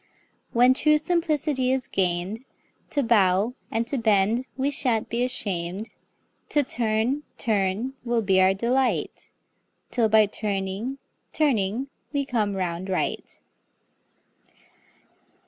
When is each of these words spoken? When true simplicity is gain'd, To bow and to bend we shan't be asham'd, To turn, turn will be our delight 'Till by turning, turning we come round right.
When 0.51 0.73
true 0.73 0.97
simplicity 0.97 1.71
is 1.71 1.87
gain'd, 1.87 2.43
To 2.89 3.03
bow 3.03 3.53
and 3.69 3.85
to 3.85 3.99
bend 3.99 4.47
we 4.57 4.71
shan't 4.71 5.09
be 5.09 5.23
asham'd, 5.23 5.91
To 6.49 6.63
turn, 6.63 7.21
turn 7.37 7.93
will 8.03 8.23
be 8.23 8.41
our 8.41 8.55
delight 8.55 9.29
'Till 9.91 10.09
by 10.09 10.25
turning, 10.25 10.97
turning 11.33 11.87
we 12.11 12.25
come 12.25 12.55
round 12.55 12.89
right. 12.89 13.39